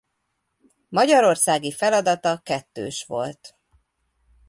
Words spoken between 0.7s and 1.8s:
Magyarországi